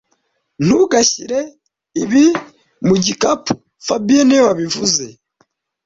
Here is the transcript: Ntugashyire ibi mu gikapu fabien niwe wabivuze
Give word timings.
Ntugashyire 0.65 1.39
ibi 2.03 2.25
mu 2.87 2.95
gikapu 3.05 3.53
fabien 3.85 4.25
niwe 4.25 4.43
wabivuze 4.47 5.03